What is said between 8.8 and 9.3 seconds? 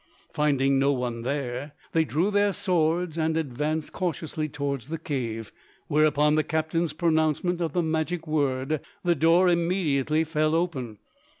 the